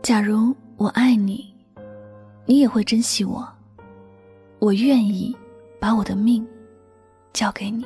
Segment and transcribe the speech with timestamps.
[0.00, 1.52] 假如我爱你，
[2.46, 3.46] 你也会珍惜我。
[4.58, 5.36] 我愿意
[5.78, 6.46] 把我的命
[7.32, 7.84] 交给你。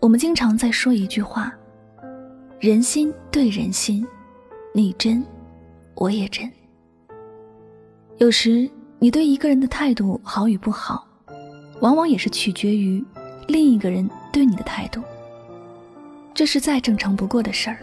[0.00, 1.52] 我们经常在说一句话
[2.60, 4.06] ：“人心对人心，
[4.74, 5.24] 你真，
[5.94, 6.50] 我也真。”
[8.18, 8.68] 有时
[8.98, 11.06] 你对一个人的态度好与不好，
[11.80, 13.02] 往往也是取决于
[13.48, 14.08] 另一个人。
[14.36, 15.00] 对你的态度，
[16.34, 17.78] 这是再正常不过的事儿。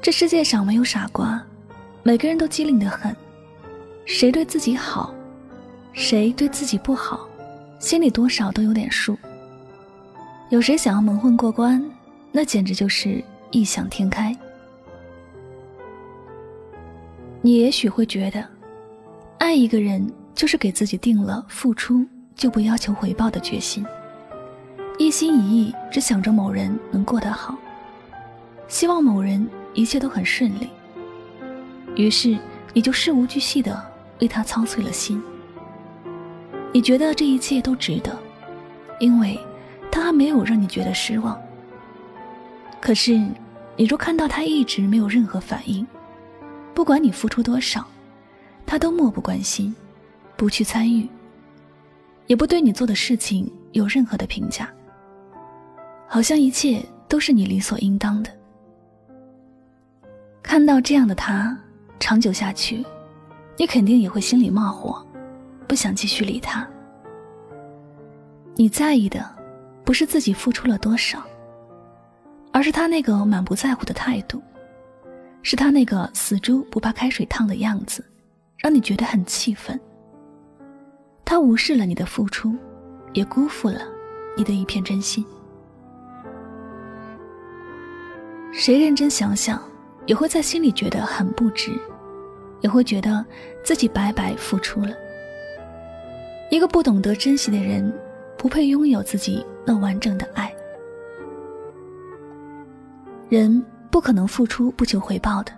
[0.00, 1.44] 这世界上没有傻瓜，
[2.04, 3.14] 每个人都机灵得很。
[4.06, 5.12] 谁对自己好，
[5.92, 7.28] 谁对自己不好，
[7.80, 9.18] 心里多少都有点数。
[10.50, 11.84] 有谁想要蒙混过关，
[12.30, 13.20] 那简直就是
[13.50, 14.32] 异想天开。
[17.42, 18.46] 你也许会觉得，
[19.38, 23.84] 爱一个人就是给自己定了付出就不要求回报的决心。
[25.00, 27.56] 一心一意只想着某人能过得好，
[28.68, 30.68] 希望某人一切都很顺利。
[31.96, 32.36] 于是
[32.74, 33.82] 你就事无巨细的
[34.20, 35.18] 为他操碎了心。
[36.70, 38.14] 你觉得这一切都值得，
[38.98, 39.40] 因为
[39.90, 41.40] 他还没有让你觉得失望。
[42.78, 43.14] 可是
[43.76, 45.86] 你若看到他一直没有任何反应，
[46.74, 47.86] 不管你付出多少，
[48.66, 49.74] 他都漠不关心，
[50.36, 51.08] 不去参与，
[52.26, 54.70] 也不对你做的事情有任何的评价。
[56.12, 58.30] 好像一切都是你理所应当的。
[60.42, 61.56] 看到这样的他，
[62.00, 62.84] 长久下去，
[63.56, 65.06] 你肯定也会心里冒火，
[65.68, 66.68] 不想继续理他。
[68.56, 69.24] 你在意的，
[69.84, 71.22] 不是自己付出了多少，
[72.50, 74.42] 而是他那个满不在乎的态度，
[75.42, 78.04] 是他那个死猪不怕开水烫的样子，
[78.56, 79.78] 让你觉得很气愤。
[81.24, 82.52] 他无视了你的付出，
[83.12, 83.82] 也辜负了
[84.36, 85.24] 你的一片真心。
[88.60, 89.58] 谁认真想想，
[90.04, 91.72] 也会在心里觉得很不值，
[92.60, 93.24] 也会觉得
[93.64, 94.90] 自己白白付出了。
[96.50, 97.90] 一个不懂得珍惜的人，
[98.36, 100.52] 不配拥有自己那完整的爱。
[103.30, 105.50] 人不可能付出不求回报的，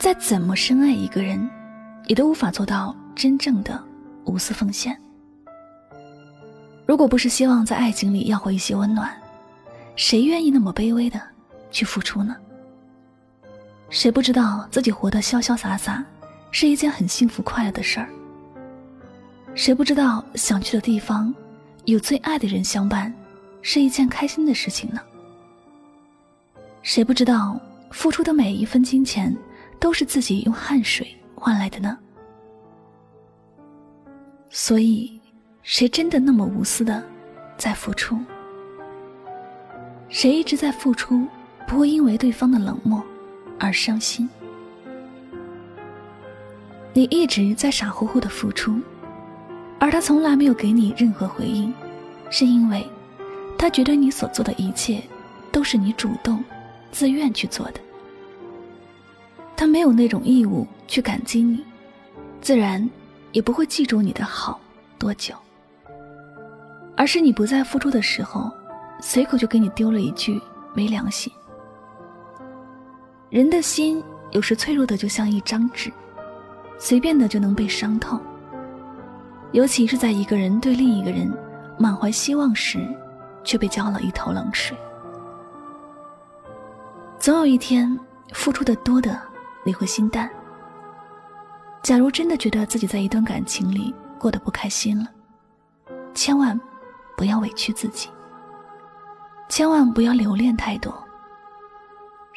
[0.00, 1.46] 再怎么深爱一个人，
[2.06, 3.78] 也都无法做到真正的
[4.24, 4.98] 无私奉献。
[6.86, 9.14] 如果不是希望在爱情里要回一些温暖，
[9.96, 11.20] 谁愿意那么卑微的？
[11.70, 12.36] 去付出呢？
[13.88, 16.04] 谁不知道自己活得潇潇洒洒
[16.50, 18.08] 是一件很幸福快乐的事儿？
[19.54, 21.34] 谁不知道想去的地方
[21.86, 23.12] 有最爱的人相伴
[23.62, 25.00] 是一件开心的事情呢？
[26.82, 27.60] 谁不知道
[27.90, 29.36] 付出的每一分金钱
[29.78, 31.98] 都是自己用汗水换来的呢？
[34.50, 35.20] 所以，
[35.62, 37.02] 谁真的那么无私的
[37.56, 38.18] 在付出？
[40.08, 41.26] 谁一直在付出？
[41.70, 43.00] 不会因为对方的冷漠
[43.56, 44.28] 而伤心。
[46.92, 48.80] 你一直在傻乎乎的付出，
[49.78, 51.72] 而他从来没有给你任何回应，
[52.28, 52.84] 是因为
[53.56, 55.00] 他觉得你所做的一切
[55.52, 56.42] 都是你主动、
[56.90, 57.80] 自愿去做的。
[59.56, 61.64] 他没有那种义务去感激你，
[62.40, 62.90] 自然
[63.30, 64.60] 也不会记住你的好
[64.98, 65.36] 多久。
[66.96, 68.50] 而是你不再付出的时候，
[69.00, 70.40] 随口就给你丢了一句
[70.74, 71.32] 没良心。
[73.30, 75.92] 人的心有时脆弱的就像一张纸，
[76.78, 78.20] 随便的就能被伤透。
[79.52, 81.32] 尤其是在一个人对另一个人
[81.78, 82.84] 满怀希望时，
[83.44, 84.76] 却被浇了一头冷水。
[87.20, 87.96] 总有一天，
[88.32, 89.16] 付出的多的
[89.62, 90.28] 你会心淡。
[91.84, 95.06] 假如真的觉得自己在一段感情里过得不开心了，
[96.14, 96.60] 千万
[97.16, 98.08] 不要委屈自己，
[99.48, 100.92] 千万不要留恋太多。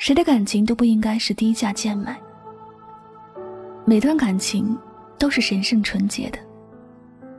[0.04, 2.20] 谁的感情都不应该是低价贱卖。
[3.86, 4.78] 每段感情
[5.18, 6.38] 都是神圣纯洁的，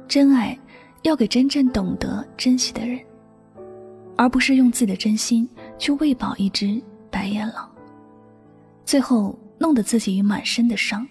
[0.08, 0.58] 真爱
[1.02, 2.99] 要给真正懂得珍惜的人，
[4.16, 5.46] 而不是用自己的真心
[5.78, 7.70] 去喂饱一只白眼狼。
[8.87, 11.06] 最后弄得自己满身的伤。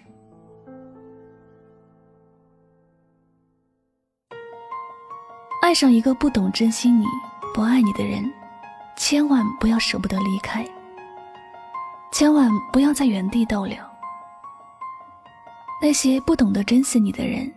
[5.62, 7.04] 爱上一个不懂珍惜你、
[7.54, 8.28] 不爱你的人，
[8.96, 10.68] 千万不要舍不得离开，
[12.14, 13.76] 千万不要在原地逗留。
[15.82, 17.52] 那些不懂得珍惜你的人，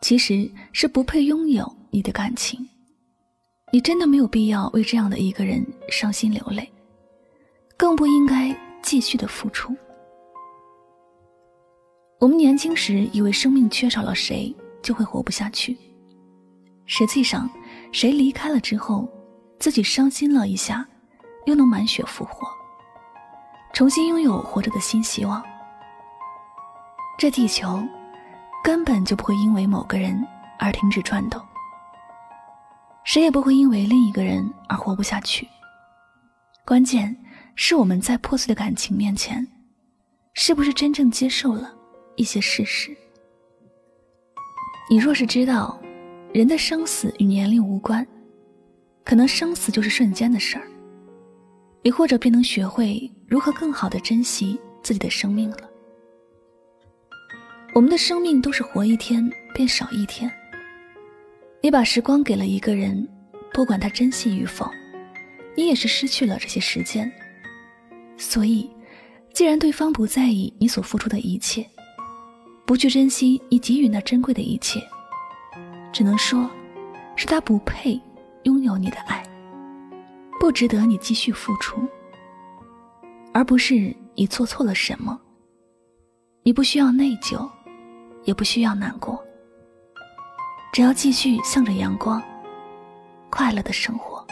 [0.00, 2.66] 其实是不配拥有你的感情。
[3.70, 6.66] 你真的没有必要为这样的一个人伤心流泪，
[7.76, 9.76] 更不应该继续的付出。
[12.20, 15.76] 我们年轻时以为生命缺少了谁就会活不下去。
[16.86, 17.50] 实际上，
[17.92, 19.06] 谁离开了之后，
[19.58, 20.88] 自己伤心了一下，
[21.44, 22.48] 又能满血复活，
[23.74, 25.44] 重新拥有活着的新希望。
[27.18, 27.82] 这地球
[28.62, 30.24] 根本就不会因为某个人
[30.58, 31.42] 而停止转动，
[33.02, 35.46] 谁也不会因为另一个人而活不下去。
[36.64, 37.14] 关键
[37.56, 39.46] 是我们在破碎的感情面前，
[40.34, 41.70] 是不是真正接受了
[42.16, 42.96] 一些事实？
[44.88, 45.78] 你若是知道。
[46.32, 48.04] 人的生死与年龄无关，
[49.04, 50.66] 可能生死就是瞬间的事儿。
[51.84, 55.58] 你或者便能学会如何更好的珍惜自己的生命了。
[57.74, 59.22] 我们的生命都是活一天
[59.54, 60.32] 便少一天。
[61.60, 63.06] 你把时光给了一个人，
[63.52, 64.66] 不管他珍惜与否，
[65.54, 67.10] 你也是失去了这些时间。
[68.16, 68.70] 所以，
[69.34, 71.66] 既然对方不在意你所付出的一切，
[72.64, 74.80] 不去珍惜你给予那珍贵的一切。
[75.92, 76.50] 只能说，
[77.14, 78.00] 是他不配
[78.44, 79.13] 拥有你的爱，
[80.44, 81.80] 不值得你继续付出，
[83.32, 85.18] 而不是你做错了什么。
[86.42, 87.50] 你不需要内疚，
[88.24, 89.18] 也不需要难过，
[90.70, 92.22] 只要继续向着阳光，
[93.30, 94.22] 快乐的生活。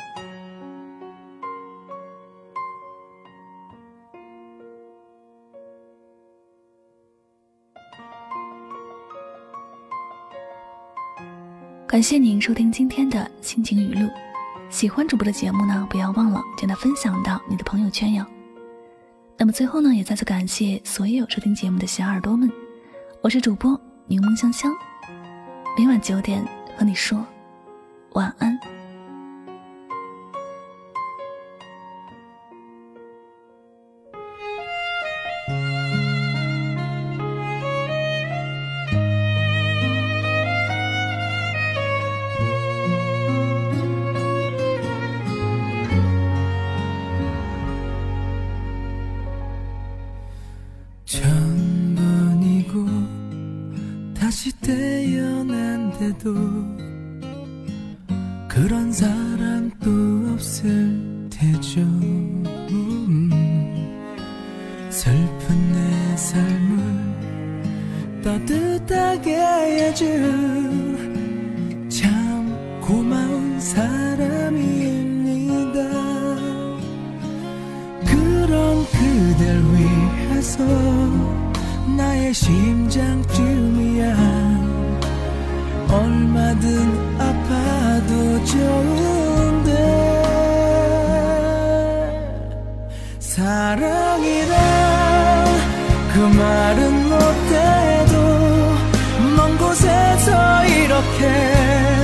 [11.87, 14.07] 感谢您收听今天的心情语录，
[14.73, 18.25] 喜欢主播的节目呢，不要忘了将它分享到你的朋友圈哟。
[19.37, 22.51] 那么最后呢，也再次感谢所有收听节目的小耳朵们，
[23.21, 24.73] 我是主播柠檬香香，
[25.79, 26.43] 每晚九点
[26.75, 27.23] 和你说
[28.15, 28.59] 晚安。
[58.49, 60.69] 그런 사람도없을
[61.31, 61.81] 테죠
[64.91, 67.03] 슬픈 내 삶을
[68.23, 70.07] 따뜻하게 해준
[71.89, 74.93] 참 고마운 사람입니다.
[78.07, 80.65] 그런 그댈 위해서
[81.97, 84.42] 나의 심장쯤이야
[85.93, 89.71] 얼마든 아파도 좋은데
[93.19, 94.55] 사랑이란
[96.15, 98.15] 그 말은 못해도
[99.37, 102.02] 먼 곳에서 이렇게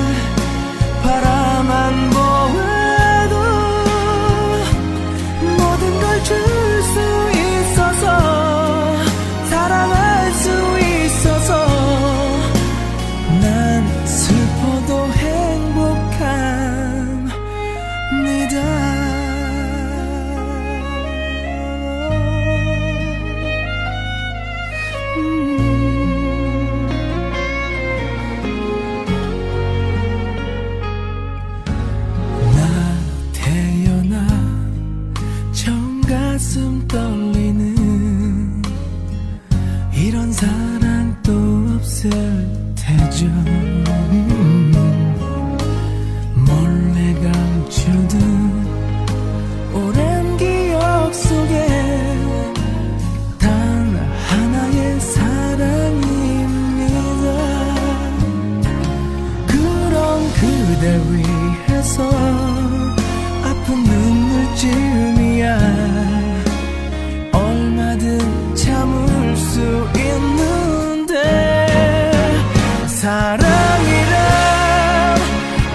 [73.48, 75.16] 세상이란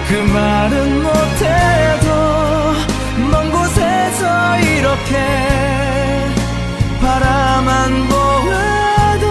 [0.08, 2.08] 그 말은 못해도
[3.32, 5.14] 먼 곳에서 이렇게
[7.02, 9.26] 바라만 보아도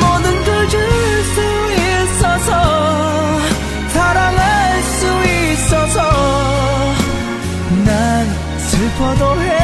[0.00, 0.78] 모든 걸 줄
[1.34, 1.40] 수
[1.78, 2.50] 있어서
[3.88, 5.96] 사랑할 수 있어서
[7.84, 8.26] 난
[8.58, 9.57] 슬퍼도 해.